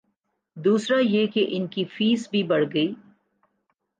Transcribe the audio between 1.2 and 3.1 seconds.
کہ ان کی فیس بھی بڑھ گئی۔